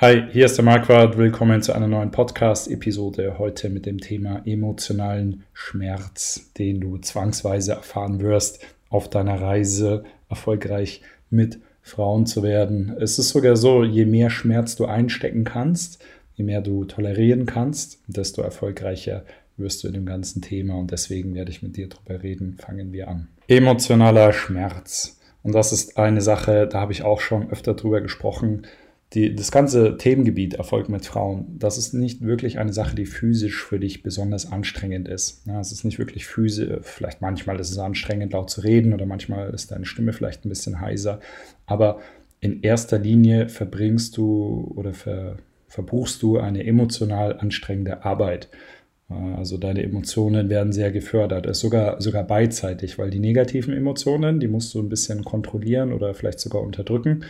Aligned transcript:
Hi, 0.00 0.22
hier 0.30 0.46
ist 0.46 0.56
der 0.56 0.64
Marquardt. 0.64 1.18
Willkommen 1.18 1.60
zu 1.60 1.72
einer 1.72 1.88
neuen 1.88 2.12
Podcast-Episode. 2.12 3.36
Heute 3.36 3.68
mit 3.68 3.84
dem 3.84 3.98
Thema 3.98 4.42
emotionalen 4.44 5.42
Schmerz, 5.52 6.52
den 6.56 6.80
du 6.80 6.98
zwangsweise 6.98 7.72
erfahren 7.72 8.20
wirst 8.20 8.64
auf 8.90 9.10
deiner 9.10 9.40
Reise, 9.40 10.04
erfolgreich 10.28 11.02
mit 11.30 11.58
Frauen 11.82 12.26
zu 12.26 12.44
werden. 12.44 12.96
Es 13.00 13.18
ist 13.18 13.30
sogar 13.30 13.56
so, 13.56 13.82
je 13.82 14.04
mehr 14.04 14.30
Schmerz 14.30 14.76
du 14.76 14.86
einstecken 14.86 15.42
kannst, 15.42 16.00
je 16.36 16.44
mehr 16.44 16.60
du 16.60 16.84
tolerieren 16.84 17.44
kannst, 17.44 17.98
desto 18.06 18.40
erfolgreicher 18.42 19.24
wirst 19.56 19.82
du 19.82 19.88
in 19.88 19.94
dem 19.94 20.06
ganzen 20.06 20.42
Thema. 20.42 20.76
Und 20.76 20.92
deswegen 20.92 21.34
werde 21.34 21.50
ich 21.50 21.60
mit 21.60 21.76
dir 21.76 21.88
drüber 21.88 22.22
reden. 22.22 22.56
Fangen 22.56 22.92
wir 22.92 23.08
an. 23.08 23.26
Emotionaler 23.48 24.32
Schmerz. 24.32 25.18
Und 25.42 25.56
das 25.56 25.72
ist 25.72 25.98
eine 25.98 26.20
Sache, 26.20 26.68
da 26.68 26.78
habe 26.78 26.92
ich 26.92 27.02
auch 27.02 27.20
schon 27.20 27.50
öfter 27.50 27.74
drüber 27.74 28.00
gesprochen 28.00 28.64
die, 29.14 29.34
das 29.34 29.50
ganze 29.50 29.96
Themengebiet 29.96 30.54
Erfolg 30.54 30.88
mit 30.88 31.06
Frauen, 31.06 31.46
das 31.58 31.78
ist 31.78 31.94
nicht 31.94 32.22
wirklich 32.22 32.58
eine 32.58 32.74
Sache, 32.74 32.94
die 32.94 33.06
physisch 33.06 33.64
für 33.64 33.80
dich 33.80 34.02
besonders 34.02 34.52
anstrengend 34.52 35.08
ist. 35.08 35.46
Ja, 35.46 35.60
es 35.60 35.72
ist 35.72 35.84
nicht 35.84 35.98
wirklich 35.98 36.26
physisch, 36.26 36.78
vielleicht 36.82 37.22
manchmal 37.22 37.58
ist 37.58 37.70
es 37.70 37.78
anstrengend, 37.78 38.34
laut 38.34 38.50
zu 38.50 38.60
reden 38.60 38.92
oder 38.92 39.06
manchmal 39.06 39.50
ist 39.50 39.70
deine 39.70 39.86
Stimme 39.86 40.12
vielleicht 40.12 40.44
ein 40.44 40.50
bisschen 40.50 40.80
heiser, 40.80 41.20
aber 41.66 42.00
in 42.40 42.62
erster 42.62 42.98
Linie 42.98 43.48
verbringst 43.48 44.16
du 44.16 44.72
oder 44.76 44.92
ver, 44.92 45.38
verbuchst 45.68 46.22
du 46.22 46.38
eine 46.38 46.64
emotional 46.64 47.38
anstrengende 47.38 48.04
Arbeit. 48.04 48.48
Also 49.08 49.56
deine 49.56 49.82
Emotionen 49.82 50.50
werden 50.50 50.72
sehr 50.72 50.92
gefördert, 50.92 51.46
ist 51.46 51.60
sogar, 51.60 52.00
sogar 52.00 52.24
beidseitig, 52.24 52.98
weil 52.98 53.08
die 53.08 53.20
negativen 53.20 53.72
Emotionen, 53.72 54.38
die 54.38 54.48
musst 54.48 54.74
du 54.74 54.80
ein 54.80 54.90
bisschen 54.90 55.24
kontrollieren 55.24 55.94
oder 55.94 56.12
vielleicht 56.12 56.40
sogar 56.40 56.60
unterdrücken. 56.60 57.24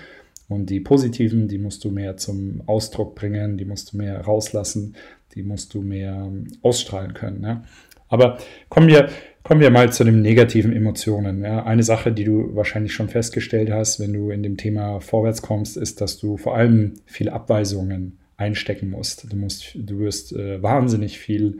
Und 0.48 0.70
die 0.70 0.80
positiven, 0.80 1.46
die 1.46 1.58
musst 1.58 1.84
du 1.84 1.90
mehr 1.90 2.16
zum 2.16 2.62
Ausdruck 2.66 3.14
bringen, 3.14 3.58
die 3.58 3.66
musst 3.66 3.92
du 3.92 3.98
mehr 3.98 4.20
rauslassen, 4.22 4.96
die 5.34 5.42
musst 5.42 5.74
du 5.74 5.82
mehr 5.82 6.14
ähm, 6.14 6.46
ausstrahlen 6.62 7.12
können. 7.12 7.42
Ja? 7.42 7.64
Aber 8.08 8.38
kommen 8.70 8.88
wir, 8.88 9.10
kommen 9.42 9.60
wir 9.60 9.70
mal 9.70 9.92
zu 9.92 10.04
den 10.04 10.22
negativen 10.22 10.72
Emotionen. 10.72 11.42
Ja? 11.42 11.64
Eine 11.64 11.82
Sache, 11.82 12.12
die 12.12 12.24
du 12.24 12.56
wahrscheinlich 12.56 12.94
schon 12.94 13.08
festgestellt 13.08 13.70
hast, 13.70 14.00
wenn 14.00 14.14
du 14.14 14.30
in 14.30 14.42
dem 14.42 14.56
Thema 14.56 15.00
vorwärts 15.00 15.42
kommst, 15.42 15.76
ist, 15.76 16.00
dass 16.00 16.18
du 16.18 16.38
vor 16.38 16.56
allem 16.56 16.94
viele 17.04 17.34
Abweisungen 17.34 18.18
einstecken 18.38 18.88
musst. 18.88 19.30
Du, 19.30 19.36
musst, 19.36 19.74
du 19.74 19.98
wirst 19.98 20.32
äh, 20.32 20.62
wahnsinnig 20.62 21.18
viel 21.18 21.58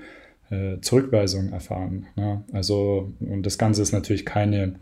äh, 0.51 0.81
Zurückweisung 0.81 1.53
erfahren. 1.53 2.07
Ne? 2.17 2.43
Also, 2.53 3.13
und 3.21 3.45
das 3.45 3.59
Ganze 3.59 3.83
ist 3.83 3.93
natürlich 3.93 4.25
keine 4.25 4.77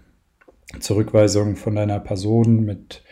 Zurückweisung 0.81 1.57
von 1.57 1.75
deiner 1.75 1.99
Person 2.01 2.65
mit 2.65 3.03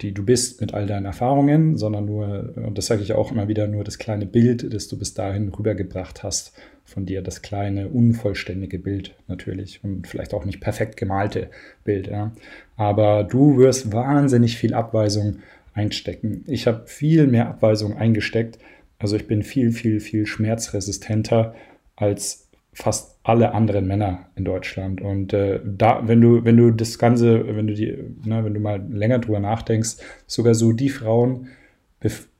die 0.00 0.12
du 0.12 0.24
bist 0.24 0.60
mit 0.60 0.74
all 0.74 0.86
deinen 0.86 1.06
Erfahrungen, 1.06 1.76
sondern 1.76 2.04
nur, 2.04 2.54
und 2.56 2.78
das 2.78 2.86
sage 2.86 3.02
ich 3.02 3.12
auch 3.14 3.32
immer 3.32 3.48
wieder, 3.48 3.66
nur 3.66 3.82
das 3.82 3.98
kleine 3.98 4.26
Bild, 4.26 4.72
das 4.72 4.86
du 4.88 4.96
bis 4.96 5.14
dahin 5.14 5.48
rübergebracht 5.48 6.22
hast 6.22 6.52
von 6.84 7.04
dir, 7.04 7.20
das 7.20 7.42
kleine, 7.42 7.88
unvollständige 7.88 8.78
Bild 8.78 9.14
natürlich 9.26 9.82
und 9.82 10.06
vielleicht 10.06 10.34
auch 10.34 10.44
nicht 10.44 10.60
perfekt 10.60 10.96
gemalte 10.96 11.50
Bild. 11.84 12.06
Ja. 12.06 12.32
Aber 12.76 13.24
du 13.24 13.58
wirst 13.58 13.92
wahnsinnig 13.92 14.56
viel 14.56 14.72
Abweisung 14.72 15.38
einstecken. 15.74 16.44
Ich 16.46 16.66
habe 16.66 16.86
viel 16.86 17.26
mehr 17.26 17.48
Abweisung 17.48 17.96
eingesteckt. 17.96 18.58
Also 18.98 19.16
ich 19.16 19.26
bin 19.26 19.42
viel, 19.42 19.72
viel, 19.72 20.00
viel 20.00 20.26
schmerzresistenter 20.26 21.54
als 21.96 22.47
fast 22.78 23.18
alle 23.24 23.54
anderen 23.54 23.88
Männer 23.88 24.30
in 24.36 24.44
Deutschland. 24.44 25.00
Und 25.00 25.32
äh, 25.32 25.60
da, 25.64 26.06
wenn 26.06 26.20
du, 26.20 26.44
wenn 26.44 26.56
du 26.56 26.70
das 26.70 26.98
Ganze, 26.98 27.56
wenn 27.56 27.66
du 27.66 27.74
die, 27.74 27.92
ne, 28.24 28.44
wenn 28.44 28.54
du 28.54 28.60
mal 28.60 28.80
länger 28.90 29.18
drüber 29.18 29.40
nachdenkst, 29.40 29.96
sogar 30.28 30.54
so 30.54 30.72
die 30.72 30.88
Frauen, 30.88 31.48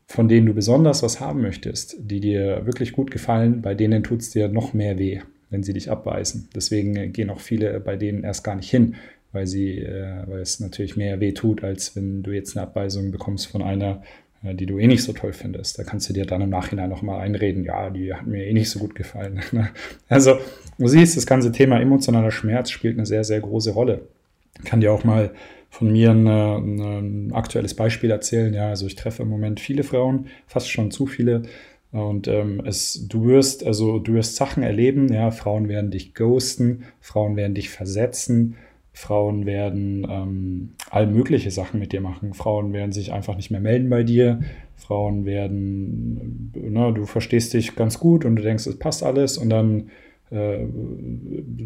von 0.06 0.28
denen 0.28 0.46
du 0.46 0.54
besonders 0.54 1.02
was 1.02 1.20
haben 1.20 1.42
möchtest, 1.42 1.96
die 1.98 2.20
dir 2.20 2.64
wirklich 2.64 2.92
gut 2.92 3.10
gefallen, 3.10 3.62
bei 3.62 3.74
denen 3.74 4.04
tut 4.04 4.20
es 4.20 4.30
dir 4.30 4.48
noch 4.48 4.74
mehr 4.74 4.96
weh, 4.96 5.20
wenn 5.50 5.64
sie 5.64 5.72
dich 5.72 5.90
abweisen. 5.90 6.48
Deswegen 6.54 6.94
äh, 6.94 7.08
gehen 7.08 7.30
auch 7.30 7.40
viele 7.40 7.80
bei 7.80 7.96
denen 7.96 8.22
erst 8.22 8.44
gar 8.44 8.54
nicht 8.54 8.70
hin, 8.70 8.94
weil 9.32 9.48
sie, 9.48 9.80
äh, 9.80 10.22
weil 10.26 10.40
es 10.40 10.60
natürlich 10.60 10.96
mehr 10.96 11.18
weh 11.18 11.32
tut, 11.32 11.64
als 11.64 11.96
wenn 11.96 12.22
du 12.22 12.30
jetzt 12.30 12.56
eine 12.56 12.64
Abweisung 12.64 13.10
bekommst 13.10 13.48
von 13.48 13.60
einer, 13.60 14.02
die 14.42 14.66
du 14.66 14.78
eh 14.78 14.86
nicht 14.86 15.02
so 15.02 15.12
toll 15.12 15.32
findest. 15.32 15.78
Da 15.78 15.84
kannst 15.84 16.08
du 16.08 16.12
dir 16.12 16.24
dann 16.24 16.42
im 16.42 16.50
Nachhinein 16.50 16.90
nochmal 16.90 17.20
einreden, 17.20 17.64
ja, 17.64 17.90
die 17.90 18.14
hat 18.14 18.26
mir 18.26 18.46
eh 18.46 18.52
nicht 18.52 18.70
so 18.70 18.78
gut 18.78 18.94
gefallen. 18.94 19.40
Ne? 19.52 19.70
also, 20.08 20.38
du 20.78 20.88
siehst, 20.88 21.16
das 21.16 21.26
ganze 21.26 21.52
Thema 21.52 21.80
emotionaler 21.80 22.30
Schmerz 22.30 22.70
spielt 22.70 22.96
eine 22.96 23.06
sehr, 23.06 23.24
sehr 23.24 23.40
große 23.40 23.72
Rolle. 23.72 24.02
Ich 24.58 24.64
kann 24.64 24.80
dir 24.80 24.92
auch 24.92 25.04
mal 25.04 25.32
von 25.70 25.90
mir 25.90 26.10
ein, 26.10 26.26
ein 26.26 27.32
aktuelles 27.32 27.74
Beispiel 27.74 28.10
erzählen. 28.10 28.52
Ja, 28.54 28.68
also 28.68 28.86
ich 28.86 28.96
treffe 28.96 29.22
im 29.22 29.28
Moment 29.28 29.60
viele 29.60 29.84
Frauen, 29.84 30.26
fast 30.46 30.70
schon 30.70 30.90
zu 30.90 31.06
viele. 31.06 31.42
Und 31.90 32.28
ähm, 32.28 32.62
es, 32.66 33.06
du 33.08 33.24
wirst, 33.24 33.64
also 33.64 33.98
du 33.98 34.14
wirst 34.14 34.36
Sachen 34.36 34.62
erleben, 34.62 35.12
ja, 35.12 35.30
Frauen 35.30 35.68
werden 35.68 35.90
dich 35.90 36.14
ghosten, 36.14 36.84
Frauen 37.00 37.36
werden 37.36 37.54
dich 37.54 37.70
versetzen, 37.70 38.56
Frauen 38.98 39.46
werden 39.46 40.04
ähm, 40.10 40.70
all 40.90 41.06
mögliche 41.06 41.52
Sachen 41.52 41.78
mit 41.78 41.92
dir 41.92 42.00
machen. 42.00 42.34
Frauen 42.34 42.72
werden 42.72 42.90
sich 42.90 43.12
einfach 43.12 43.36
nicht 43.36 43.48
mehr 43.48 43.60
melden 43.60 43.88
bei 43.88 44.02
dir. 44.02 44.40
Frauen 44.74 45.24
werden, 45.24 46.52
ne, 46.52 46.92
du 46.92 47.06
verstehst 47.06 47.54
dich 47.54 47.76
ganz 47.76 48.00
gut 48.00 48.24
und 48.24 48.34
du 48.34 48.42
denkst, 48.42 48.66
es 48.66 48.76
passt 48.76 49.04
alles 49.04 49.38
und 49.38 49.50
dann 49.50 49.90
äh, 50.32 50.66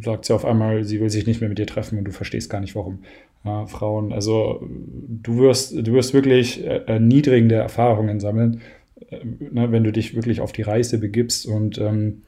sagt 0.05 0.27
sie 0.27 0.35
auf 0.35 0.45
einmal, 0.45 0.85
sie 0.85 1.01
will 1.01 1.09
sich 1.09 1.27
nicht 1.27 1.41
mehr 1.41 1.49
mit 1.49 1.59
dir 1.59 1.67
treffen 1.67 1.97
und 1.97 2.05
du 2.05 2.13
verstehst 2.13 2.51
gar 2.51 2.61
nicht 2.61 2.75
warum. 2.75 2.99
Ja, 3.45 3.65
Frauen, 3.65 4.13
also 4.13 4.63
du 4.69 5.39
wirst, 5.39 5.75
du 5.75 5.93
wirst 5.95 6.13
wirklich 6.13 6.63
erniedrigende 6.67 7.55
Erfahrungen 7.55 8.21
sammeln, 8.21 8.61
äh, 9.09 9.21
ne, 9.25 9.73
wenn 9.73 9.85
du 9.85 9.91
dich 9.91 10.15
wirklich 10.15 10.43
auf 10.43 10.53
die 10.53 10.63
Reise 10.63 10.99
begibst 10.99 11.47
und 11.47 11.79
ähm, 11.79 12.25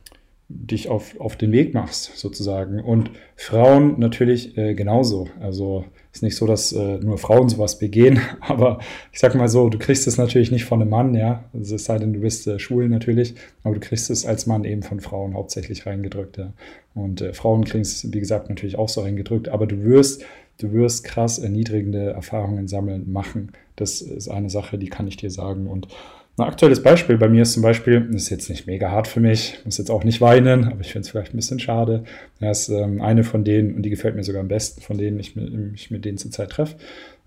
dich 0.54 0.88
auf, 0.88 1.18
auf 1.20 1.36
den 1.36 1.52
Weg 1.52 1.74
machst, 1.74 2.16
sozusagen. 2.16 2.80
Und 2.80 3.10
Frauen 3.36 3.98
natürlich 3.98 4.56
äh, 4.56 4.74
genauso. 4.74 5.28
Also 5.40 5.84
ist 6.12 6.22
nicht 6.22 6.36
so, 6.36 6.46
dass 6.46 6.72
äh, 6.72 6.98
nur 6.98 7.18
Frauen 7.18 7.48
sowas 7.48 7.78
begehen, 7.78 8.20
aber 8.40 8.78
ich 9.12 9.18
sag 9.18 9.34
mal 9.34 9.48
so, 9.48 9.68
du 9.68 9.78
kriegst 9.78 10.06
es 10.06 10.16
natürlich 10.16 10.52
nicht 10.52 10.64
von 10.64 10.80
einem 10.80 10.90
Mann, 10.90 11.14
ja. 11.14 11.44
Es 11.60 11.70
sei 11.84 11.98
denn, 11.98 12.12
du 12.12 12.20
bist 12.20 12.46
äh, 12.46 12.58
schwul 12.58 12.88
natürlich, 12.88 13.34
aber 13.64 13.74
du 13.74 13.80
kriegst 13.80 14.10
es 14.10 14.24
als 14.24 14.46
Mann 14.46 14.64
eben 14.64 14.82
von 14.82 15.00
Frauen 15.00 15.34
hauptsächlich 15.34 15.86
reingedrückt, 15.86 16.38
ja. 16.38 16.52
Und 16.94 17.20
äh, 17.20 17.32
Frauen 17.32 17.64
kriegen 17.64 17.82
es, 17.82 18.12
wie 18.12 18.20
gesagt, 18.20 18.48
natürlich 18.48 18.78
auch 18.78 18.88
so 18.88 19.00
reingedrückt, 19.00 19.48
aber 19.48 19.66
du 19.66 19.82
wirst, 19.82 20.24
du 20.58 20.72
wirst 20.72 21.02
krass 21.02 21.38
erniedrigende 21.38 22.10
Erfahrungen 22.10 22.68
sammeln, 22.68 23.10
machen. 23.12 23.50
Das 23.74 24.00
ist 24.00 24.28
eine 24.28 24.50
Sache, 24.50 24.78
die 24.78 24.88
kann 24.88 25.08
ich 25.08 25.16
dir 25.16 25.30
sagen. 25.30 25.66
Und 25.66 25.88
ein 26.36 26.42
aktuelles 26.42 26.82
Beispiel 26.82 27.16
bei 27.16 27.28
mir 27.28 27.42
ist 27.42 27.52
zum 27.52 27.62
Beispiel, 27.62 28.08
das 28.10 28.22
ist 28.22 28.30
jetzt 28.30 28.50
nicht 28.50 28.66
mega 28.66 28.90
hart 28.90 29.06
für 29.06 29.20
mich, 29.20 29.60
muss 29.64 29.78
jetzt 29.78 29.90
auch 29.90 30.02
nicht 30.02 30.20
weinen, 30.20 30.64
aber 30.64 30.80
ich 30.80 30.90
finde 30.92 31.06
es 31.06 31.10
vielleicht 31.10 31.32
ein 31.32 31.36
bisschen 31.36 31.60
schade. 31.60 32.04
Das 32.40 32.68
ist 32.68 32.68
ähm, 32.70 33.00
eine 33.00 33.22
von 33.22 33.44
denen, 33.44 33.74
und 33.74 33.82
die 33.82 33.90
gefällt 33.90 34.16
mir 34.16 34.24
sogar 34.24 34.40
am 34.40 34.48
besten, 34.48 34.80
von 34.80 34.98
denen 34.98 35.20
ich 35.20 35.36
mich 35.36 35.90
mit 35.90 36.04
denen 36.04 36.18
zurzeit 36.18 36.50
treffe. 36.50 36.76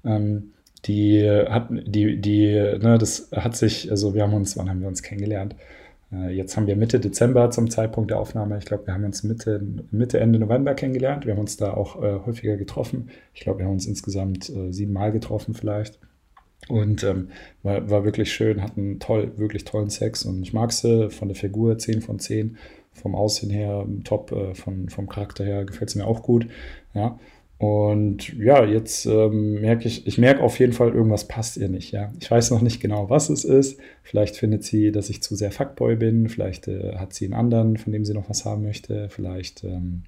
Ähm, 0.04 0.52
die 0.86 1.24
hat, 1.30 1.70
die, 1.70 2.20
die, 2.20 2.54
ne, 2.54 2.98
das 3.00 3.30
hat 3.34 3.56
sich, 3.56 3.90
also 3.92 4.14
wir 4.14 4.24
haben 4.24 4.34
uns, 4.34 4.58
wann 4.58 4.70
haben 4.70 4.82
wir 4.82 4.88
uns 4.88 5.04
kennengelernt? 5.04 5.56
Äh, 6.12 6.36
jetzt 6.36 6.56
haben 6.56 6.68
wir 6.68 6.76
Mitte 6.76 7.00
Dezember 7.00 7.50
zum 7.52 7.70
Zeitpunkt 7.70 8.12
der 8.12 8.20
Aufnahme. 8.20 8.58
Ich 8.58 8.66
glaube, 8.66 8.88
wir 8.88 8.94
haben 8.94 9.04
uns 9.04 9.24
Mitte, 9.24 9.62
Mitte, 9.92 10.20
Ende 10.20 10.40
November 10.40 10.74
kennengelernt. 10.76 11.26
Wir 11.26 11.34
haben 11.34 11.40
uns 11.40 11.58
da 11.58 11.74
auch 11.74 12.02
äh, 12.02 12.20
häufiger 12.26 12.58
getroffen. 12.58 13.10
Ich 13.34 13.42
glaube, 13.42 13.60
wir 13.60 13.66
haben 13.66 13.74
uns 13.74 13.88
insgesamt 13.88 14.50
äh, 14.50 14.72
sieben 14.72 14.94
Mal 14.94 15.12
getroffen 15.12 15.54
vielleicht. 15.54 16.00
Und 16.68 17.04
ähm, 17.04 17.30
war, 17.64 17.90
war 17.90 18.04
wirklich 18.04 18.34
schön, 18.34 18.62
hatten 18.62 19.00
toll, 19.00 19.32
wirklich 19.38 19.64
tollen 19.64 19.90
Sex 19.90 20.26
und 20.26 20.42
ich 20.42 20.54
mag 20.54 20.72
sie 20.74 21.10
von 21.10 21.30
der 21.30 21.36
Figur 21.36 21.78
10 21.78 22.02
von 22.02 22.20
10, 22.20 22.58
vom 22.94 23.16
Aussehen 23.16 23.52
her 23.52 23.86
top, 24.04 24.32
äh, 24.32 24.54
von, 24.54 24.90
vom 24.90 25.08
Charakter 25.08 25.46
her 25.46 25.64
gefällt 25.64 25.90
es 25.90 25.96
mir 25.96 26.06
auch 26.06 26.24
gut. 26.24 26.48
Ja. 26.94 27.18
Und 27.60 28.38
ja, 28.38 28.64
jetzt 28.66 29.08
ähm, 29.08 29.62
merke 29.62 29.88
ich, 29.88 30.06
ich 30.06 30.20
merke 30.20 30.44
auf 30.44 30.60
jeden 30.60 30.74
Fall, 30.74 30.94
irgendwas 30.94 31.28
passt 31.28 31.58
ihr 31.58 31.70
nicht. 31.70 31.92
Ja, 31.92 32.12
ich 32.20 32.30
weiß 32.30 32.52
noch 32.52 32.62
nicht 32.62 32.80
genau, 32.80 33.10
was 33.10 33.30
es 33.30 33.46
ist. 33.46 33.80
Vielleicht 34.04 34.36
findet 34.36 34.64
sie, 34.64 34.92
dass 34.92 35.10
ich 35.10 35.24
zu 35.24 35.36
sehr 35.36 35.52
Fuckboy 35.52 35.96
bin. 35.96 36.30
Vielleicht 36.30 36.68
äh, 36.68 36.98
hat 36.98 37.14
sie 37.14 37.26
einen 37.26 37.34
anderen, 37.34 37.78
von 37.78 37.92
dem 37.92 38.06
sie 38.06 38.14
noch 38.14 38.30
was 38.30 38.46
haben 38.46 38.62
möchte. 38.62 39.10
Vielleicht 39.10 39.64
ähm, 39.64 40.04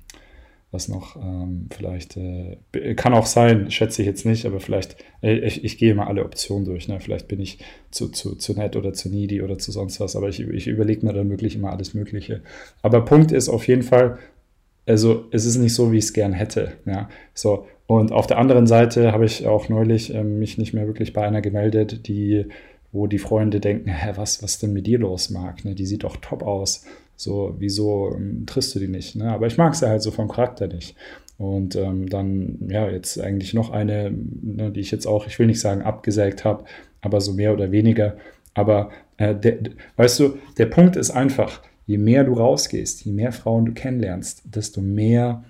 was 0.71 0.87
noch 0.87 1.15
ähm, 1.15 1.67
vielleicht, 1.71 2.15
äh, 2.17 2.57
kann 2.95 3.13
auch 3.13 3.25
sein, 3.25 3.71
schätze 3.71 4.01
ich 4.01 4.07
jetzt 4.07 4.25
nicht, 4.25 4.45
aber 4.45 4.59
vielleicht, 4.59 4.97
äh, 5.23 5.39
ich, 5.39 5.63
ich, 5.63 5.77
gehe 5.77 5.95
mal 5.95 6.07
alle 6.07 6.23
Optionen 6.23 6.65
durch. 6.65 6.87
Ne? 6.87 6.99
Vielleicht 6.99 7.27
bin 7.27 7.39
ich 7.39 7.59
zu, 7.89 8.09
zu, 8.09 8.35
zu 8.35 8.53
nett 8.53 8.75
oder 8.75 8.93
zu 8.93 9.09
needy 9.09 9.41
oder 9.41 9.57
zu 9.57 9.71
sonst 9.71 9.99
was, 9.99 10.15
aber 10.15 10.29
ich, 10.29 10.39
ich 10.41 10.67
überlege 10.67 11.05
mir 11.05 11.13
dann 11.13 11.29
wirklich 11.29 11.55
immer 11.55 11.71
alles 11.71 11.93
Mögliche. 11.93 12.41
Aber 12.83 13.03
Punkt 13.03 13.31
ist 13.31 13.49
auf 13.49 13.67
jeden 13.67 13.83
Fall, 13.83 14.19
also 14.85 15.25
es 15.31 15.45
ist 15.45 15.57
nicht 15.57 15.73
so, 15.73 15.91
wie 15.91 15.97
ich 15.97 16.05
es 16.05 16.13
gern 16.13 16.33
hätte. 16.33 16.73
Ja? 16.85 17.09
So, 17.33 17.65
und 17.87 18.11
auf 18.11 18.27
der 18.27 18.37
anderen 18.37 18.67
Seite 18.67 19.11
habe 19.11 19.25
ich 19.25 19.47
auch 19.47 19.69
neulich 19.69 20.13
äh, 20.13 20.23
mich 20.23 20.59
nicht 20.59 20.73
mehr 20.73 20.85
wirklich 20.85 21.13
bei 21.13 21.25
einer 21.25 21.41
gemeldet, 21.41 22.07
die 22.07 22.45
wo 22.91 23.07
die 23.07 23.19
Freunde 23.19 23.59
denken, 23.59 23.89
hä, 23.89 24.13
was, 24.15 24.41
was 24.41 24.59
denn 24.59 24.73
mit 24.73 24.87
dir 24.87 24.99
los, 24.99 25.29
Marc? 25.29 25.63
Ne? 25.65 25.75
Die 25.75 25.85
sieht 25.85 26.03
doch 26.03 26.17
top 26.17 26.43
aus. 26.43 26.85
So, 27.19 27.53
wieso 27.59 28.15
ähm, 28.15 28.45
triffst 28.45 28.73
du 28.73 28.79
die 28.79 28.87
nicht? 28.87 29.17
Ne? 29.17 29.29
Aber 29.29 29.45
ich 29.45 29.57
mag 29.57 29.75
sie 29.75 29.89
halt 29.89 30.01
so 30.01 30.09
vom 30.09 30.29
Charakter 30.29 30.67
nicht. 30.67 30.95
Und 31.37 31.75
ähm, 31.75 32.07
dann, 32.07 32.59
ja, 32.69 32.89
jetzt 32.89 33.19
eigentlich 33.19 33.53
noch 33.53 33.71
eine, 33.71 34.09
ne, 34.09 34.71
die 34.71 34.79
ich 34.79 34.89
jetzt 34.91 35.05
auch, 35.05 35.27
ich 35.27 35.37
will 35.37 35.47
nicht 35.47 35.59
sagen 35.59 35.81
abgesägt 35.81 36.45
habe, 36.45 36.63
aber 37.01 37.19
so 37.19 37.33
mehr 37.33 37.51
oder 37.51 37.71
weniger. 37.71 38.15
Aber 38.53 38.91
äh, 39.17 39.35
der, 39.35 39.57
weißt 39.97 40.17
du, 40.21 40.37
der 40.57 40.67
Punkt 40.67 40.95
ist 40.95 41.11
einfach, 41.11 41.61
je 41.85 41.97
mehr 41.97 42.23
du 42.23 42.35
rausgehst, 42.35 43.03
je 43.03 43.11
mehr 43.11 43.33
Frauen 43.33 43.65
du 43.65 43.73
kennenlernst, 43.73 44.43
desto 44.45 44.79
mehr 44.79 45.43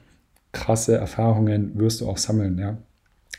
krasse 0.52 0.96
Erfahrungen 0.96 1.78
wirst 1.78 2.02
du 2.02 2.10
auch 2.10 2.18
sammeln, 2.18 2.58
ja. 2.58 2.78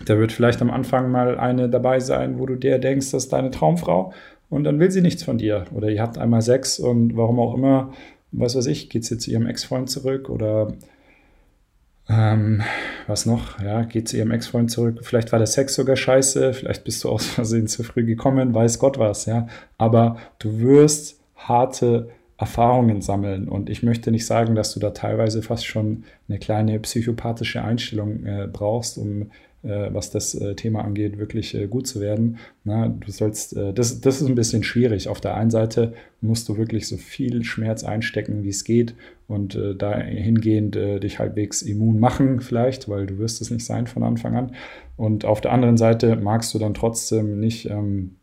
Da 0.06 0.18
wird 0.18 0.30
vielleicht 0.30 0.62
am 0.62 0.70
Anfang 0.70 1.10
mal 1.10 1.36
eine 1.36 1.68
dabei 1.68 1.98
sein, 1.98 2.38
wo 2.38 2.46
du 2.46 2.54
dir 2.54 2.78
denkst, 2.78 3.10
das 3.10 3.24
ist 3.24 3.32
deine 3.32 3.50
Traumfrau 3.50 4.12
und 4.48 4.64
dann 4.64 4.78
will 4.78 4.90
sie 4.90 5.02
nichts 5.02 5.24
von 5.24 5.38
dir. 5.38 5.64
Oder 5.74 5.90
ihr 5.90 6.00
habt 6.00 6.16
einmal 6.16 6.42
Sex 6.42 6.78
und 6.78 7.16
warum 7.16 7.38
auch 7.38 7.54
immer, 7.54 7.92
was 8.32 8.54
weiß 8.56 8.66
ich, 8.66 8.88
geht 8.90 9.04
sie 9.04 9.18
zu 9.18 9.30
ihrem 9.30 9.46
Ex-Freund 9.46 9.90
zurück 9.90 10.28
oder 10.28 10.72
ähm, 12.08 12.62
was 13.06 13.26
noch? 13.26 13.60
Ja, 13.60 13.82
geht 13.82 14.08
zu 14.08 14.16
ihrem 14.16 14.30
Ex-Freund 14.30 14.70
zurück. 14.70 15.00
Vielleicht 15.02 15.32
war 15.32 15.38
der 15.38 15.46
Sex 15.46 15.74
sogar 15.74 15.96
scheiße, 15.96 16.52
vielleicht 16.54 16.84
bist 16.84 17.04
du 17.04 17.08
aus 17.08 17.26
Versehen 17.26 17.66
zu 17.66 17.82
früh 17.82 18.04
gekommen, 18.04 18.54
weiß 18.54 18.78
Gott 18.78 18.98
was, 18.98 19.26
ja. 19.26 19.46
Aber 19.78 20.16
du 20.38 20.58
wirst 20.60 21.20
harte 21.36 22.10
Erfahrungen 22.40 23.02
sammeln. 23.02 23.48
Und 23.48 23.68
ich 23.68 23.82
möchte 23.82 24.10
nicht 24.10 24.26
sagen, 24.26 24.54
dass 24.54 24.72
du 24.72 24.80
da 24.80 24.90
teilweise 24.90 25.42
fast 25.42 25.66
schon 25.66 26.04
eine 26.28 26.38
kleine 26.38 26.80
psychopathische 26.80 27.62
Einstellung 27.62 28.24
äh, 28.24 28.48
brauchst, 28.50 28.96
um 28.96 29.30
was 29.92 30.10
das 30.10 30.34
äh, 30.34 30.54
Thema 30.54 30.82
angeht, 30.84 31.18
wirklich 31.18 31.54
äh, 31.54 31.66
gut 31.66 31.86
zu 31.86 32.00
werden. 32.00 32.38
Na, 32.64 32.88
du 32.88 33.10
sollst, 33.10 33.56
äh, 33.56 33.74
das, 33.74 34.00
das 34.00 34.22
ist 34.22 34.28
ein 34.28 34.34
bisschen 34.34 34.62
schwierig. 34.62 35.08
Auf 35.08 35.20
der 35.20 35.34
einen 35.34 35.50
Seite 35.50 35.92
musst 36.22 36.48
du 36.48 36.56
wirklich 36.56 36.88
so 36.88 36.96
viel 36.96 37.44
Schmerz 37.44 37.84
einstecken, 37.84 38.42
wie 38.42 38.48
es 38.48 38.64
geht 38.64 38.94
und 39.28 39.54
äh, 39.54 39.74
dahingehend 39.74 40.74
dich 40.74 41.18
halbwegs 41.18 41.62
immun 41.62 42.00
machen 42.00 42.40
vielleicht, 42.40 42.88
weil 42.88 43.06
du 43.06 43.18
wirst 43.18 43.40
es 43.40 43.50
nicht 43.50 43.64
sein 43.64 43.86
von 43.86 44.02
Anfang 44.02 44.36
an. 44.36 44.52
Und 44.96 45.24
auf 45.24 45.40
der 45.40 45.52
anderen 45.52 45.76
Seite 45.76 46.16
magst 46.16 46.54
du 46.54 46.58
dann 46.58 46.74
trotzdem 46.74 47.38
nicht 47.38 47.68
ähm, 47.68 48.16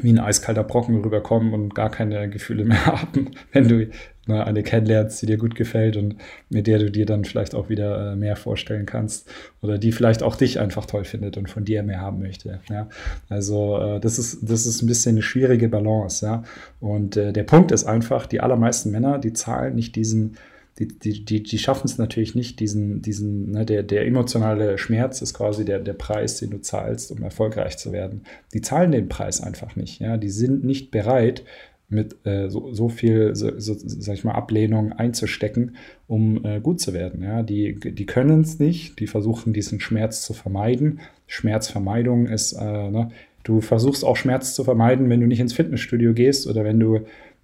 wie 0.00 0.10
ein 0.10 0.18
eiskalter 0.18 0.64
Brocken 0.64 1.02
rüberkommen 1.02 1.52
und 1.52 1.74
gar 1.74 1.90
keine 1.90 2.30
Gefühle 2.30 2.64
mehr 2.64 2.86
haben, 2.86 3.32
wenn 3.52 3.68
du 3.68 3.88
ne, 4.26 4.46
eine 4.46 4.62
kennenlernst, 4.62 5.20
die 5.20 5.26
dir 5.26 5.36
gut 5.36 5.54
gefällt 5.54 5.96
und 5.98 6.16
mit 6.48 6.66
der 6.66 6.78
du 6.78 6.90
dir 6.90 7.04
dann 7.04 7.24
vielleicht 7.24 7.54
auch 7.54 7.68
wieder 7.68 8.12
äh, 8.12 8.16
mehr 8.16 8.36
vorstellen 8.36 8.86
kannst 8.86 9.28
oder 9.60 9.76
die 9.76 9.92
vielleicht 9.92 10.22
auch 10.22 10.36
dich 10.36 10.60
einfach 10.60 10.86
toll 10.86 11.04
findet 11.04 11.36
und 11.36 11.50
von 11.50 11.64
dir 11.64 11.82
mehr 11.82 12.00
haben 12.00 12.20
möchte. 12.20 12.60
Ja? 12.70 12.88
Also 13.28 13.78
äh, 13.78 14.00
das, 14.00 14.18
ist, 14.18 14.38
das 14.42 14.64
ist 14.64 14.80
ein 14.80 14.86
bisschen 14.86 15.16
eine 15.16 15.22
schwierige 15.22 15.68
Balance. 15.68 16.24
Ja? 16.24 16.42
Und 16.80 17.18
äh, 17.18 17.32
der 17.32 17.44
Punkt 17.44 17.70
ist 17.70 17.84
einfach, 17.84 18.26
die 18.26 18.40
allermeisten 18.40 18.90
Männer, 18.90 19.18
die 19.18 19.34
zahlen 19.34 19.74
nicht 19.74 19.94
diesen 19.94 20.38
die, 20.78 20.88
die, 20.88 21.24
die, 21.24 21.42
die 21.42 21.58
schaffen 21.58 21.86
es 21.86 21.98
natürlich 21.98 22.34
nicht, 22.34 22.58
diesen, 22.58 23.02
diesen, 23.02 23.50
ne, 23.50 23.66
der, 23.66 23.82
der 23.82 24.06
emotionale 24.06 24.78
Schmerz 24.78 25.20
ist 25.20 25.34
quasi 25.34 25.64
der, 25.64 25.80
der 25.80 25.92
Preis, 25.92 26.38
den 26.38 26.50
du 26.50 26.60
zahlst, 26.60 27.12
um 27.12 27.22
erfolgreich 27.22 27.76
zu 27.76 27.92
werden. 27.92 28.22
Die 28.54 28.62
zahlen 28.62 28.92
den 28.92 29.08
Preis 29.08 29.42
einfach 29.42 29.76
nicht. 29.76 30.00
Ja? 30.00 30.16
Die 30.16 30.30
sind 30.30 30.64
nicht 30.64 30.90
bereit, 30.90 31.44
mit 31.92 32.16
äh, 32.26 32.48
so, 32.48 32.72
so, 32.72 32.88
viel, 32.88 33.36
so, 33.36 33.58
so, 33.58 33.74
sag 33.76 34.14
ich 34.14 34.24
mal, 34.24 34.32
Ablehnung 34.32 34.92
einzustecken, 34.92 35.76
um 36.08 36.42
äh, 36.44 36.58
gut 36.60 36.80
zu 36.80 36.94
werden. 36.94 37.22
Ja? 37.22 37.42
Die, 37.42 37.78
die 37.78 38.06
können 38.06 38.40
es 38.40 38.58
nicht, 38.58 38.98
die 38.98 39.06
versuchen 39.06 39.52
diesen 39.52 39.78
Schmerz 39.78 40.22
zu 40.22 40.32
vermeiden. 40.32 41.00
Schmerzvermeidung 41.26 42.26
ist, 42.26 42.54
äh, 42.54 42.90
ne? 42.90 43.10
du 43.44 43.60
versuchst 43.60 44.04
auch 44.04 44.16
Schmerz 44.16 44.54
zu 44.54 44.64
vermeiden, 44.64 45.10
wenn 45.10 45.20
du 45.20 45.26
nicht 45.26 45.40
ins 45.40 45.52
Fitnessstudio 45.52 46.14
gehst 46.14 46.46
oder 46.46 46.64
wenn 46.64 46.80
du 46.80 47.00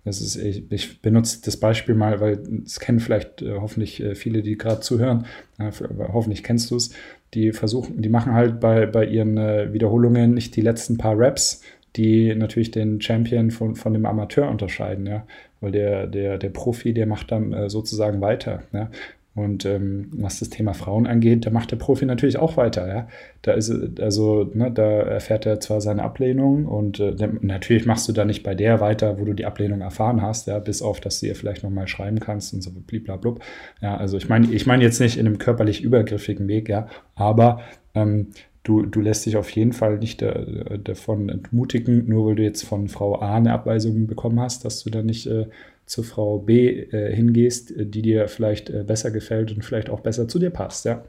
das 0.08 0.20
ist, 0.20 0.36
ich, 0.36 0.70
ich, 0.72 1.00
benutze 1.00 1.40
das 1.44 1.56
Beispiel 1.56 1.94
mal, 1.94 2.20
weil 2.20 2.40
es 2.64 2.80
kennen 2.80 2.98
vielleicht 3.00 3.42
äh, 3.42 3.54
hoffentlich 3.60 4.02
äh, 4.02 4.14
viele, 4.14 4.42
die 4.42 4.58
gerade 4.58 4.80
zuhören. 4.80 5.26
Äh, 5.58 5.70
hoffentlich 6.12 6.42
kennst 6.42 6.70
du 6.70 6.76
es. 6.76 6.90
Die 7.34 7.52
versuchen, 7.52 8.00
die 8.02 8.08
machen 8.08 8.32
halt 8.32 8.58
bei, 8.58 8.86
bei 8.86 9.04
ihren 9.04 9.36
äh, 9.36 9.72
Wiederholungen 9.72 10.34
nicht 10.34 10.56
die 10.56 10.62
letzten 10.62 10.96
paar 10.96 11.18
Raps, 11.18 11.62
die 11.96 12.34
natürlich 12.34 12.70
den 12.70 13.00
Champion 13.00 13.50
von, 13.50 13.76
von 13.76 13.92
dem 13.92 14.06
Amateur 14.06 14.48
unterscheiden, 14.48 15.06
ja. 15.06 15.26
Weil 15.60 15.72
der, 15.72 16.06
der, 16.06 16.38
der 16.38 16.50
Profi, 16.50 16.94
der 16.94 17.06
macht 17.06 17.32
dann 17.32 17.52
äh, 17.52 17.68
sozusagen 17.68 18.20
weiter. 18.20 18.62
Ja? 18.72 18.90
Und 19.38 19.64
ähm, 19.64 20.08
was 20.10 20.40
das 20.40 20.50
Thema 20.50 20.74
Frauen 20.74 21.06
angeht, 21.06 21.46
da 21.46 21.50
macht 21.50 21.70
der 21.70 21.76
Profi 21.76 22.06
natürlich 22.06 22.38
auch 22.38 22.56
weiter. 22.56 22.88
Ja? 22.88 23.08
Da 23.42 23.52
ist 23.52 23.72
also, 24.00 24.50
ne, 24.52 24.72
da 24.72 24.82
erfährt 24.82 25.46
er 25.46 25.60
zwar 25.60 25.80
seine 25.80 26.02
Ablehnung 26.02 26.66
und 26.66 26.98
äh, 26.98 27.14
natürlich 27.40 27.86
machst 27.86 28.08
du 28.08 28.12
da 28.12 28.24
nicht 28.24 28.42
bei 28.42 28.56
der 28.56 28.80
weiter, 28.80 29.20
wo 29.20 29.24
du 29.24 29.34
die 29.34 29.46
Ablehnung 29.46 29.80
erfahren 29.80 30.22
hast, 30.22 30.48
ja, 30.48 30.58
bis 30.58 30.82
auf, 30.82 30.98
dass 30.98 31.20
du 31.20 31.26
ihr 31.26 31.36
vielleicht 31.36 31.62
nochmal 31.62 31.86
schreiben 31.86 32.18
kannst 32.18 32.52
und 32.52 32.62
so 32.62 32.70
bliblablub. 32.72 33.40
Ja, 33.80 33.96
also 33.96 34.16
ich 34.16 34.28
meine, 34.28 34.50
ich 34.52 34.66
meine 34.66 34.82
jetzt 34.82 35.00
nicht 35.00 35.16
in 35.16 35.26
einem 35.26 35.38
körperlich 35.38 35.82
übergriffigen 35.82 36.48
Weg, 36.48 36.68
ja, 36.68 36.88
aber 37.14 37.60
ähm, 37.94 38.28
du, 38.64 38.86
du 38.86 39.00
lässt 39.00 39.24
dich 39.24 39.36
auf 39.36 39.50
jeden 39.50 39.72
Fall 39.72 39.98
nicht 39.98 40.20
äh, 40.20 40.80
davon 40.82 41.28
entmutigen, 41.28 42.08
nur 42.08 42.26
weil 42.26 42.34
du 42.34 42.42
jetzt 42.42 42.64
von 42.64 42.88
Frau 42.88 43.20
A 43.20 43.36
eine 43.36 43.52
Abweisung 43.52 44.08
bekommen 44.08 44.40
hast, 44.40 44.64
dass 44.64 44.82
du 44.82 44.90
dann 44.90 45.06
nicht 45.06 45.28
äh, 45.28 45.46
zu 45.88 46.02
Frau 46.02 46.38
B 46.38 46.68
äh, 46.68 47.14
hingehst, 47.14 47.76
äh, 47.76 47.86
die 47.86 48.02
dir 48.02 48.28
vielleicht 48.28 48.70
äh, 48.70 48.84
besser 48.84 49.10
gefällt 49.10 49.52
und 49.52 49.64
vielleicht 49.64 49.90
auch 49.90 50.00
besser 50.00 50.28
zu 50.28 50.38
dir 50.38 50.50
passt, 50.50 50.84
ja. 50.84 51.02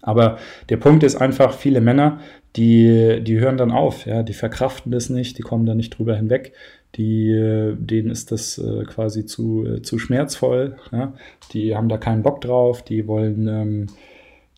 Aber 0.00 0.38
der 0.68 0.76
Punkt 0.76 1.02
ist 1.02 1.16
einfach, 1.16 1.52
viele 1.54 1.80
Männer, 1.80 2.20
die, 2.56 3.20
die 3.22 3.40
hören 3.40 3.56
dann 3.56 3.72
auf, 3.72 4.06
ja, 4.06 4.22
die 4.22 4.32
verkraften 4.32 4.92
das 4.92 5.10
nicht, 5.10 5.38
die 5.38 5.42
kommen 5.42 5.66
da 5.66 5.74
nicht 5.74 5.90
drüber 5.90 6.16
hinweg, 6.16 6.52
die, 6.94 7.30
äh, 7.30 7.74
denen 7.76 8.10
ist 8.10 8.32
das 8.32 8.58
äh, 8.58 8.84
quasi 8.84 9.26
zu, 9.26 9.66
äh, 9.66 9.82
zu 9.82 9.98
schmerzvoll, 9.98 10.76
ja? 10.92 11.12
die 11.52 11.74
haben 11.74 11.88
da 11.88 11.98
keinen 11.98 12.22
Bock 12.22 12.40
drauf, 12.40 12.82
die 12.82 13.06
wollen, 13.06 13.46
ähm, 13.48 13.86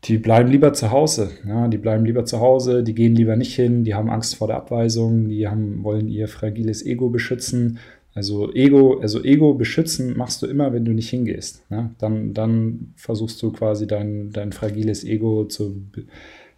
die 0.05 0.19
bleiben 0.19 0.51
lieber 0.51 0.73
zu 0.73 0.91
Hause, 0.91 1.31
ja? 1.47 1.69
die 1.69 1.79
bleiben 1.79 2.05
lieber 2.05 2.25
zu 2.25 2.41
Hause, 2.41 2.83
die 2.83 2.95
gehen 2.95 3.17
lieber 3.17 3.37
nicht 3.37 3.55
hin, 3.55 3.85
die 3.85 3.95
haben 3.95 4.11
Angst 4.11 4.37
vor 4.37 4.47
der 4.47 4.57
Abweisung, 4.57 5.29
die 5.29 5.49
haben, 5.49 5.83
wollen 5.83 6.09
ihr 6.09 6.29
fragiles 6.29 6.85
Ego 6.85 7.09
beschützen, 7.09 7.79
also 8.15 8.53
Ego, 8.53 8.99
also 9.01 9.23
Ego 9.23 9.55
beschützen 9.55 10.17
machst 10.17 10.43
du 10.43 10.47
immer, 10.47 10.73
wenn 10.73 10.85
du 10.85 10.93
nicht 10.93 11.11
hingehst. 11.11 11.71
Ne? 11.71 11.95
Dann, 11.99 12.35
dann 12.35 12.93
versuchst 12.97 13.41
du 13.43 13.53
quasi 13.53 13.87
dein, 13.87 14.31
dein 14.31 14.53
fragiles 14.53 15.05
Ego 15.05 15.45
zu, 15.45 15.83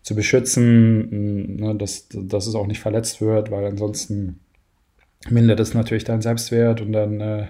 zu 0.03 0.15
beschützen, 0.15 1.57
ne? 1.57 1.75
dass, 1.77 2.09
dass 2.11 2.47
es 2.47 2.55
auch 2.55 2.67
nicht 2.67 2.81
verletzt 2.81 3.21
wird, 3.21 3.51
weil 3.51 3.67
ansonsten 3.67 4.41
mindert 5.29 5.61
es 5.61 5.75
natürlich 5.75 6.05
deinen 6.05 6.23
Selbstwert 6.23 6.81
und 6.81 6.93
dann 6.93 7.21
äh, 7.21 7.47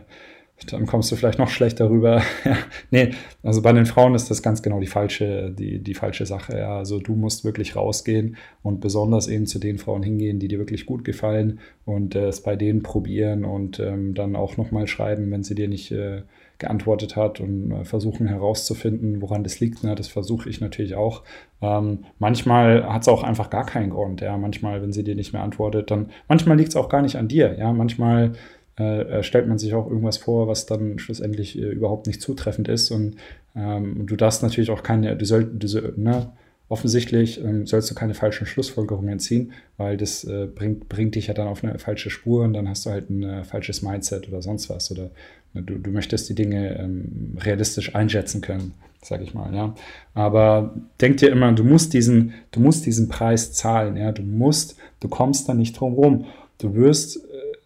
dann 0.70 0.86
kommst 0.86 1.10
du 1.10 1.16
vielleicht 1.16 1.38
noch 1.38 1.48
schlechter 1.48 1.90
rüber. 1.90 2.22
ja, 2.44 2.56
nee, 2.90 3.10
also 3.42 3.62
bei 3.62 3.72
den 3.72 3.86
Frauen 3.86 4.14
ist 4.14 4.30
das 4.30 4.42
ganz 4.42 4.62
genau 4.62 4.80
die 4.80 4.86
falsche, 4.86 5.50
die, 5.50 5.78
die 5.80 5.94
falsche 5.94 6.26
Sache. 6.26 6.56
Ja. 6.56 6.78
Also 6.78 7.00
du 7.00 7.14
musst 7.14 7.44
wirklich 7.44 7.74
rausgehen 7.76 8.36
und 8.62 8.80
besonders 8.80 9.28
eben 9.28 9.46
zu 9.46 9.58
den 9.58 9.78
Frauen 9.78 10.02
hingehen, 10.02 10.38
die 10.38 10.48
dir 10.48 10.58
wirklich 10.58 10.86
gut 10.86 11.04
gefallen 11.04 11.58
und 11.84 12.14
äh, 12.14 12.28
es 12.28 12.42
bei 12.42 12.56
denen 12.56 12.82
probieren 12.82 13.44
und 13.44 13.80
ähm, 13.80 14.14
dann 14.14 14.36
auch 14.36 14.56
nochmal 14.56 14.86
schreiben, 14.86 15.30
wenn 15.30 15.42
sie 15.42 15.54
dir 15.54 15.68
nicht 15.68 15.90
äh, 15.90 16.22
geantwortet 16.58 17.16
hat 17.16 17.40
und 17.40 17.72
äh, 17.72 17.84
versuchen 17.84 18.26
herauszufinden, 18.26 19.20
woran 19.20 19.42
das 19.42 19.60
liegt. 19.60 19.82
Ne? 19.82 19.94
Das 19.94 20.08
versuche 20.08 20.48
ich 20.48 20.60
natürlich 20.60 20.94
auch. 20.94 21.22
Ähm, 21.60 22.04
manchmal 22.18 22.90
hat 22.92 23.02
es 23.02 23.08
auch 23.08 23.24
einfach 23.24 23.50
gar 23.50 23.66
keinen 23.66 23.90
Grund. 23.90 24.20
Ja. 24.20 24.36
Manchmal, 24.36 24.80
wenn 24.80 24.92
sie 24.92 25.04
dir 25.04 25.16
nicht 25.16 25.32
mehr 25.32 25.42
antwortet, 25.42 25.90
dann 25.90 26.10
manchmal 26.28 26.56
liegt 26.56 26.70
es 26.70 26.76
auch 26.76 26.88
gar 26.88 27.02
nicht 27.02 27.16
an 27.16 27.28
dir. 27.28 27.56
Ja. 27.58 27.72
Manchmal 27.72 28.32
äh, 28.76 29.22
stellt 29.22 29.48
man 29.48 29.58
sich 29.58 29.74
auch 29.74 29.86
irgendwas 29.86 30.16
vor, 30.16 30.48
was 30.48 30.66
dann 30.66 30.98
schlussendlich 30.98 31.58
äh, 31.58 31.62
überhaupt 31.62 32.06
nicht 32.06 32.22
zutreffend 32.22 32.68
ist. 32.68 32.90
Und, 32.90 33.16
ähm, 33.54 34.06
du 34.06 34.16
darfst 34.16 34.42
natürlich 34.42 34.70
auch 34.70 34.82
keine, 34.82 35.16
du 35.16 35.24
sollst, 35.24 35.50
du, 35.52 35.92
ne, 35.96 36.32
offensichtlich 36.72 37.38
ähm, 37.44 37.66
sollst 37.66 37.90
du 37.90 37.94
keine 37.94 38.14
falschen 38.14 38.46
Schlussfolgerungen 38.46 39.18
ziehen, 39.18 39.52
weil 39.76 39.98
das 39.98 40.24
äh, 40.24 40.46
bringt, 40.46 40.88
bringt 40.88 41.14
dich 41.16 41.26
ja 41.26 41.34
dann 41.34 41.48
auf 41.48 41.62
eine 41.62 41.78
falsche 41.78 42.08
Spur 42.08 42.44
und 42.44 42.54
dann 42.54 42.66
hast 42.66 42.86
du 42.86 42.90
halt 42.90 43.10
ein 43.10 43.22
äh, 43.22 43.44
falsches 43.44 43.82
Mindset 43.82 44.26
oder 44.28 44.40
sonst 44.40 44.70
was. 44.70 44.90
Oder 44.90 45.10
ne, 45.52 45.62
du, 45.62 45.78
du 45.78 45.90
möchtest 45.90 46.30
die 46.30 46.34
Dinge 46.34 46.78
ähm, 46.78 47.36
realistisch 47.38 47.94
einschätzen 47.94 48.40
können, 48.40 48.72
sag 49.02 49.20
ich 49.20 49.34
mal, 49.34 49.54
ja. 49.54 49.74
Aber 50.14 50.74
denk 50.98 51.18
dir 51.18 51.28
immer, 51.28 51.52
du 51.52 51.62
musst 51.62 51.92
diesen, 51.92 52.32
du 52.52 52.60
musst 52.60 52.86
diesen 52.86 53.10
Preis 53.10 53.52
zahlen, 53.52 53.98
ja. 53.98 54.10
Du 54.10 54.22
musst, 54.22 54.76
du 55.00 55.08
kommst 55.08 55.50
da 55.50 55.54
nicht 55.54 55.78
drum 55.78 55.92
rum. 55.92 56.24
Du 56.56 56.74
wirst 56.74 57.20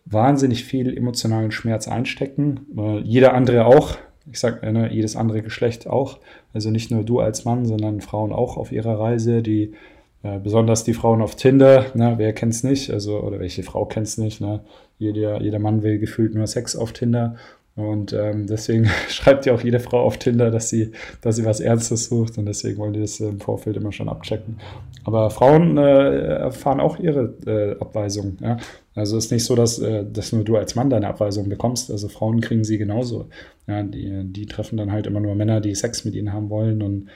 wahnsinnig 0.06 0.64
viel 0.64 0.96
emotionalen 0.96 1.50
Schmerz 1.50 1.88
einstecken. 1.88 2.60
Äh, 2.76 3.00
jeder 3.00 3.34
andere 3.34 3.66
auch. 3.66 3.96
Ich 4.30 4.40
sage, 4.40 4.72
ne, 4.72 4.92
jedes 4.92 5.16
andere 5.16 5.42
Geschlecht 5.42 5.86
auch. 5.86 6.18
Also 6.52 6.70
nicht 6.70 6.90
nur 6.90 7.04
du 7.04 7.20
als 7.20 7.44
Mann, 7.44 7.66
sondern 7.66 8.00
Frauen 8.00 8.32
auch 8.32 8.56
auf 8.56 8.72
ihrer 8.72 8.98
Reise, 8.98 9.42
die 9.42 9.74
äh, 10.22 10.38
besonders 10.38 10.84
die 10.84 10.94
Frauen 10.94 11.22
auf 11.22 11.36
Tinder, 11.36 11.86
ne, 11.94 12.14
wer 12.16 12.32
kennt's 12.32 12.62
nicht, 12.62 12.90
also 12.90 13.20
oder 13.20 13.38
welche 13.38 13.62
Frau 13.62 13.84
kennt's 13.84 14.18
nicht, 14.18 14.40
ne? 14.40 14.60
Jeder, 14.98 15.42
jeder 15.42 15.58
Mann 15.58 15.82
will 15.82 15.98
gefühlt 15.98 16.34
nur 16.34 16.46
Sex 16.46 16.74
auf 16.74 16.92
Tinder 16.92 17.36
und 17.76 18.14
ähm, 18.14 18.46
deswegen 18.46 18.86
schreibt 19.08 19.44
ja 19.44 19.54
auch 19.54 19.60
jede 19.60 19.80
Frau 19.80 20.00
auf 20.00 20.16
Tinder, 20.16 20.50
dass 20.50 20.70
sie, 20.70 20.92
dass 21.20 21.36
sie 21.36 21.44
was 21.44 21.60
Ernstes 21.60 22.06
sucht 22.06 22.38
und 22.38 22.46
deswegen 22.46 22.78
wollen 22.78 22.94
die 22.94 23.00
das 23.00 23.20
im 23.20 23.38
Vorfeld 23.38 23.76
immer 23.76 23.92
schon 23.92 24.08
abchecken. 24.08 24.56
Aber 25.04 25.28
Frauen 25.30 25.76
äh, 25.76 26.16
erfahren 26.38 26.80
auch 26.80 26.98
ihre 26.98 27.34
äh, 27.46 27.78
Abweisung. 27.78 28.38
Ja? 28.40 28.56
Also 28.94 29.18
ist 29.18 29.30
nicht 29.30 29.44
so, 29.44 29.54
dass, 29.54 29.78
äh, 29.78 30.04
dass 30.10 30.32
nur 30.32 30.42
du 30.42 30.56
als 30.56 30.74
Mann 30.74 30.88
deine 30.88 31.06
Abweisung 31.06 31.50
bekommst. 31.50 31.90
Also 31.90 32.08
Frauen 32.08 32.40
kriegen 32.40 32.64
sie 32.64 32.78
genauso. 32.78 33.28
Ja? 33.66 33.82
Die, 33.82 34.24
die 34.24 34.46
treffen 34.46 34.78
dann 34.78 34.90
halt 34.90 35.06
immer 35.06 35.20
nur 35.20 35.34
Männer, 35.34 35.60
die 35.60 35.74
Sex 35.74 36.04
mit 36.06 36.14
ihnen 36.14 36.32
haben 36.32 36.48
wollen 36.48 36.82
und 36.82 37.08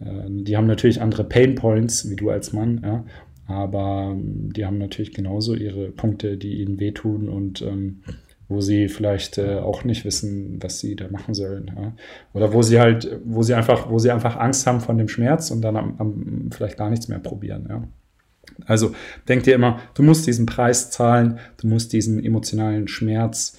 äh, 0.00 0.28
die 0.28 0.56
haben 0.56 0.66
natürlich 0.66 1.02
andere 1.02 1.24
Pain 1.24 1.56
Points 1.56 2.08
wie 2.08 2.16
du 2.16 2.30
als 2.30 2.54
Mann. 2.54 2.80
Ja? 2.82 3.04
aber 3.48 4.12
ähm, 4.12 4.52
die 4.52 4.64
haben 4.64 4.78
natürlich 4.78 5.12
genauso 5.12 5.54
ihre 5.54 5.90
Punkte, 5.90 6.36
die 6.36 6.62
ihnen 6.62 6.80
wehtun 6.80 7.28
und 7.28 7.62
ähm, 7.62 8.02
wo 8.48 8.60
sie 8.60 8.88
vielleicht 8.88 9.38
äh, 9.38 9.56
auch 9.56 9.84
nicht 9.84 10.04
wissen, 10.04 10.58
was 10.62 10.80
sie 10.80 10.94
da 10.96 11.08
machen 11.08 11.34
sollen. 11.34 11.70
Ja? 11.76 11.92
Oder 12.32 12.52
wo 12.52 12.62
sie 12.62 12.78
halt, 12.78 13.18
wo 13.24 13.42
sie 13.42 13.54
einfach, 13.54 13.90
wo 13.90 13.98
sie 13.98 14.10
einfach 14.10 14.36
Angst 14.36 14.66
haben 14.66 14.80
von 14.80 14.98
dem 14.98 15.08
Schmerz 15.08 15.50
und 15.50 15.62
dann 15.62 15.76
am, 15.76 15.94
am, 15.98 16.50
vielleicht 16.52 16.76
gar 16.76 16.90
nichts 16.90 17.08
mehr 17.08 17.18
probieren. 17.18 17.66
Ja? 17.68 17.82
Also 18.64 18.94
denk 19.28 19.42
dir 19.42 19.54
immer, 19.54 19.80
du 19.94 20.02
musst 20.02 20.26
diesen 20.26 20.46
Preis 20.46 20.90
zahlen, 20.90 21.38
du 21.60 21.66
musst 21.66 21.92
diesen 21.92 22.22
emotionalen 22.24 22.88
Schmerz 22.88 23.58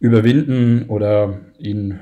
überwinden 0.00 0.84
oder 0.88 1.40
ihn 1.58 1.98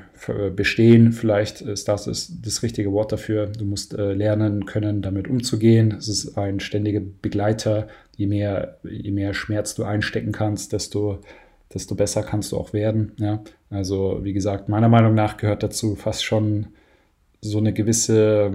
bestehen. 0.55 1.11
Vielleicht 1.11 1.61
ist 1.61 1.87
das 1.87 2.31
das 2.43 2.63
richtige 2.63 2.91
Wort 2.91 3.11
dafür. 3.11 3.47
Du 3.47 3.65
musst 3.65 3.93
äh, 3.93 4.13
lernen 4.13 4.65
können, 4.65 5.01
damit 5.01 5.27
umzugehen. 5.27 5.95
Es 5.97 6.07
ist 6.07 6.37
ein 6.37 6.59
ständiger 6.59 6.99
Begleiter. 6.99 7.87
Je 8.15 8.27
mehr, 8.27 8.77
je 8.83 9.11
mehr 9.11 9.33
Schmerz 9.33 9.73
du 9.75 9.83
einstecken 9.83 10.31
kannst, 10.31 10.73
desto, 10.73 11.21
desto 11.73 11.95
besser 11.95 12.23
kannst 12.23 12.51
du 12.51 12.57
auch 12.57 12.73
werden. 12.73 13.13
Ja? 13.17 13.43
Also 13.69 14.19
wie 14.23 14.33
gesagt, 14.33 14.69
meiner 14.69 14.89
Meinung 14.89 15.13
nach 15.13 15.37
gehört 15.37 15.63
dazu 15.63 15.95
fast 15.95 16.23
schon 16.23 16.67
so 17.41 17.57
eine 17.57 17.73
gewisse, 17.73 18.51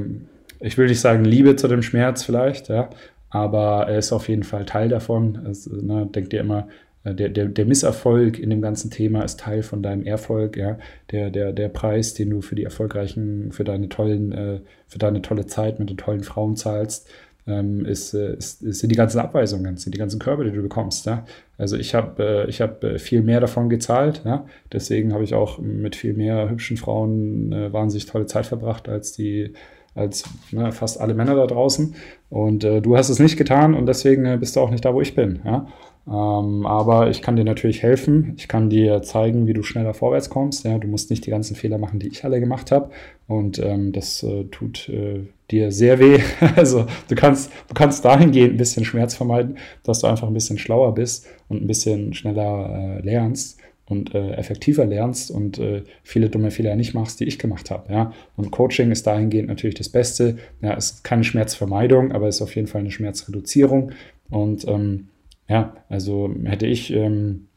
ich 0.61 0.79
will 0.79 0.89
nicht 0.89 1.01
sagen 1.01 1.25
Liebe 1.25 1.57
zu 1.57 1.69
dem 1.69 1.83
Schmerz 1.83 2.23
vielleicht, 2.25 2.69
ja, 2.69 2.91
aber 3.31 3.87
er 3.89 3.99
ist 3.99 4.13
auf 4.13 4.29
jeden 4.29 4.43
Fall 4.43 4.67
Teil 4.67 4.89
davon. 4.89 5.41
Also, 5.47 5.75
ne, 5.75 6.07
denk 6.13 6.31
dir 6.31 6.41
immer, 6.41 6.69
äh, 7.05 7.15
der, 7.15 7.29
der, 7.29 7.47
der 7.47 7.65
Misserfolg 7.65 8.39
in 8.39 8.51
dem 8.51 8.61
ganzen 8.61 8.91
Thema 8.91 9.23
ist 9.23 9.41
Teil 9.41 9.63
von 9.63 9.83
deinem 9.83 10.05
Erfolg, 10.05 10.57
ja. 10.57 10.79
Der, 11.11 11.31
der, 11.31 11.53
der 11.53 11.69
Preis, 11.69 12.15
den 12.15 12.31
du 12.31 12.43
für 12.43 12.55
die 12.55 12.65
erfolgreichen, 12.65 13.53
für 13.53 13.65
deine 13.65 13.89
tollen, 13.89 14.33
äh, 14.33 14.61
für 14.87 14.99
deine 14.99 15.23
tolle 15.23 15.47
Zeit 15.47 15.79
mit 15.79 15.91
den 15.91 15.97
tollen 15.97 16.23
Frauen 16.23 16.57
zahlst, 16.57 17.09
ähm, 17.47 17.85
ist, 17.85 18.15
ist, 18.15 18.63
ist, 18.63 18.81
sind 18.81 18.91
die 18.91 18.97
ganzen 18.97 19.19
Abweisungen, 19.19 19.77
sind 19.77 19.95
die 19.95 19.99
ganzen 19.99 20.21
Körbe, 20.21 20.45
die 20.45 20.53
du 20.53 20.63
bekommst. 20.63 21.07
Ja? 21.07 21.25
Also 21.59 21.77
ich 21.77 21.95
habe 21.95 22.45
äh, 22.45 22.49
ich 22.49 22.61
hab 22.61 22.83
äh, 22.85 22.99
viel 22.99 23.23
mehr 23.23 23.41
davon 23.41 23.69
gezahlt, 23.69 24.23
ja? 24.25 24.47
deswegen 24.73 25.13
habe 25.13 25.25
ich 25.25 25.35
auch 25.35 25.59
mit 25.59 25.97
viel 25.97 26.15
mehr 26.15 26.49
hübschen 26.49 26.77
Frauen 26.77 27.53
äh, 27.53 27.73
wahnsinnig 27.73 28.07
tolle 28.07 28.27
Zeit 28.27 28.47
verbracht 28.47 28.89
als 28.89 29.13
die 29.13 29.55
als 29.95 30.25
ne, 30.53 30.73
fast 30.73 31.01
alle 31.01 31.15
Männer 31.15 31.35
da 31.35 31.47
draußen. 31.47 31.95
Und 32.31 32.65
äh, 32.65 32.81
du 32.81 32.97
hast 32.97 33.11
es 33.11 33.19
nicht 33.19 33.37
getan 33.37 33.75
und 33.75 33.87
deswegen 33.87 34.25
äh, 34.25 34.37
bist 34.39 34.57
du 34.57 34.61
auch 34.61 34.71
nicht 34.71 34.85
da, 34.85 34.95
wo 34.95 35.01
ich 35.01 35.15
bin. 35.15 35.41
Ja? 35.45 35.67
Ähm, 36.07 36.67
aber 36.67 37.11
ich 37.11 37.23
kann 37.23 37.37
dir 37.37 37.45
natürlich 37.45 37.83
helfen. 37.83 38.35
Ich 38.37 38.49
kann 38.49 38.71
dir 38.71 39.03
zeigen, 39.03 39.47
wie 39.47 39.53
du 39.53 39.63
schneller 39.63 39.95
vorwärts 39.95 40.31
kommst. 40.31 40.65
Ja, 40.65 40.79
du 40.79 40.89
musst 40.89 41.11
nicht 41.11 41.27
die 41.27 41.31
ganzen 41.31 41.55
Fehler 41.55 41.79
machen, 41.79 42.01
die 42.01 42.09
ich 42.09 42.25
alle 42.25 42.41
gemacht 42.41 42.73
habe. 42.73 42.91
Und 43.29 43.59
ähm, 43.61 43.93
das 43.93 44.23
äh, 44.23 44.45
tut 44.45 44.89
äh, 44.89 45.21
dir 45.51 45.71
sehr 45.71 46.01
weh. 46.01 46.19
also 46.57 46.87
du 47.09 47.15
kannst, 47.15 47.53
du 47.69 47.75
kannst 47.75 48.05
dahingehend 48.05 48.55
ein 48.55 48.59
bisschen 48.59 48.85
Schmerz 48.85 49.15
vermeiden, 49.15 49.59
dass 49.85 50.01
du 50.01 50.09
einfach 50.09 50.27
ein 50.27 50.35
bisschen 50.35 50.59
schlauer 50.59 50.95
bist 50.95 51.27
und 51.49 51.63
ein 51.63 51.67
bisschen 51.67 52.15
schneller 52.15 52.99
äh, 52.99 53.01
lernst 53.03 53.61
und 53.87 54.15
äh, 54.15 54.33
effektiver 54.33 54.87
lernst 54.87 55.31
und 55.31 55.59
äh, 55.59 55.83
viele 56.03 56.31
dumme 56.31 56.51
Fehler 56.51 56.75
nicht 56.75 56.95
machst, 56.95 57.21
die 57.21 57.25
ich 57.25 57.39
gemacht 57.39 57.71
habe. 57.71 57.93
Ja? 57.93 58.13
Und 58.37 58.51
Coaching 58.51 58.91
ist 58.91 59.07
dahingehend 59.07 59.49
natürlich 59.49 59.77
das 59.77 59.89
Beste. 59.89 60.39
Ja, 60.61 60.75
es 60.77 60.93
ist 60.93 61.05
keine 61.05 61.23
Schmerzvermeidung, 61.23 62.11
aber 62.11 62.27
es 62.27 62.37
ist 62.37 62.43
auf 62.43 62.57
jeden 62.57 62.67
Fall 62.67 62.81
eine 62.81 62.91
Schmerzreduzierung. 62.91 63.93
Und 64.31 64.67
ähm, 64.67 65.09
ja, 65.53 65.75
also 65.91 66.35
hätte 66.45 66.67
ich 66.67 66.91
ähm, 66.95 67.49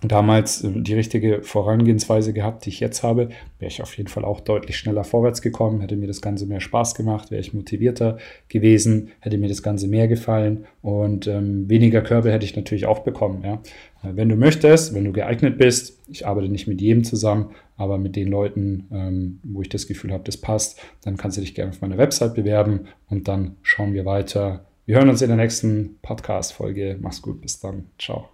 damals 0.00 0.64
äh, 0.64 0.70
die 0.74 0.94
richtige 0.94 1.42
Vorangehensweise 1.42 2.32
gehabt, 2.32 2.64
die 2.64 2.70
ich 2.70 2.80
jetzt 2.80 3.02
habe, 3.02 3.28
wäre 3.58 3.70
ich 3.70 3.82
auf 3.82 3.94
jeden 3.98 4.08
Fall 4.08 4.24
auch 4.24 4.40
deutlich 4.40 4.78
schneller 4.78 5.04
vorwärts 5.04 5.42
gekommen, 5.42 5.82
hätte 5.82 5.96
mir 5.96 6.06
das 6.06 6.22
Ganze 6.22 6.46
mehr 6.46 6.60
Spaß 6.60 6.94
gemacht, 6.94 7.30
wäre 7.30 7.42
ich 7.42 7.52
motivierter 7.52 8.16
gewesen, 8.48 9.10
hätte 9.20 9.36
mir 9.36 9.50
das 9.50 9.62
Ganze 9.62 9.86
mehr 9.86 10.08
gefallen 10.08 10.64
und 10.80 11.26
ähm, 11.26 11.68
weniger 11.68 12.00
Körbe 12.00 12.32
hätte 12.32 12.46
ich 12.46 12.56
natürlich 12.56 12.86
auch 12.86 13.00
bekommen. 13.00 13.42
Ja. 13.44 13.60
Äh, 14.02 14.16
wenn 14.16 14.30
du 14.30 14.36
möchtest, 14.36 14.94
wenn 14.94 15.04
du 15.04 15.12
geeignet 15.12 15.58
bist, 15.58 16.00
ich 16.08 16.26
arbeite 16.26 16.48
nicht 16.48 16.66
mit 16.66 16.80
jedem 16.80 17.04
zusammen, 17.04 17.50
aber 17.76 17.98
mit 17.98 18.16
den 18.16 18.28
Leuten, 18.28 18.86
ähm, 18.90 19.40
wo 19.42 19.60
ich 19.60 19.68
das 19.68 19.86
Gefühl 19.86 20.12
habe, 20.12 20.24
das 20.24 20.38
passt, 20.38 20.80
dann 21.04 21.18
kannst 21.18 21.36
du 21.36 21.42
dich 21.42 21.54
gerne 21.54 21.72
auf 21.72 21.82
meiner 21.82 21.98
Website 21.98 22.34
bewerben 22.34 22.86
und 23.10 23.28
dann 23.28 23.56
schauen 23.60 23.92
wir 23.92 24.06
weiter, 24.06 24.64
wir 24.84 24.96
hören 24.96 25.08
uns 25.08 25.22
in 25.22 25.28
der 25.28 25.36
nächsten 25.36 25.98
Podcast-Folge. 26.02 26.98
Mach's 27.00 27.22
gut, 27.22 27.40
bis 27.40 27.60
dann. 27.60 27.90
Ciao. 27.98 28.31